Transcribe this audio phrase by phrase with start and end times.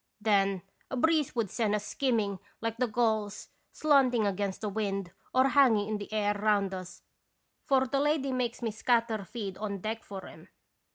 [0.19, 5.49] Then a breeze would send us skimming like the gulls slanting against the wind or
[5.49, 7.03] hanging in the air round us,
[7.65, 10.47] for the lady makes me scatter feed on deck for 'em.